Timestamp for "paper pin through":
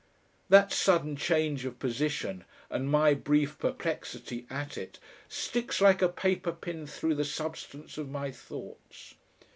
6.09-7.13